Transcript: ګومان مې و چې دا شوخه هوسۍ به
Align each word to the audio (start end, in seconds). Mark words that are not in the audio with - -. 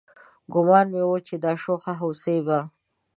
ګومان 0.53 0.87
مې 0.93 1.03
و 1.07 1.13
چې 1.27 1.35
دا 1.43 1.51
شوخه 1.63 1.91
هوسۍ 1.99 2.37
به 2.45 2.59